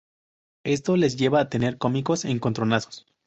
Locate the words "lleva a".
1.15-1.49